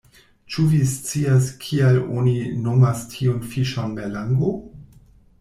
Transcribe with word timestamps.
"Ĉu 0.53 0.63
vi 0.69 0.77
scias 0.91 1.49
kial 1.65 1.99
oni 2.21 2.33
nomas 2.69 3.05
tiun 3.13 3.45
fiŝon 3.53 3.95
merlango?" 4.01 4.53